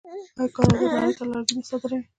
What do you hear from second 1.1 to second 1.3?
ته